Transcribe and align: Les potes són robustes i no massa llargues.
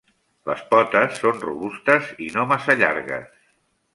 Les 0.51 0.61
potes 0.71 1.19
són 1.25 1.35
robustes 1.43 2.09
i 2.27 2.31
no 2.37 2.45
massa 2.53 2.79
llargues. 2.83 3.39